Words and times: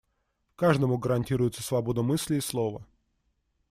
Каждому 0.55 0.97
гарантируется 0.97 1.61
свобода 1.61 2.01
мысли 2.01 2.37
и 2.37 2.41
слова. 2.41 2.87